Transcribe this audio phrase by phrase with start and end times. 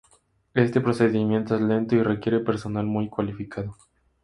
[0.55, 3.77] Este procedimiento es lento y requiere personal muy cualificado.